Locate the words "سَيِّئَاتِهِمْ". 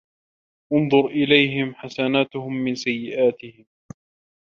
2.75-3.65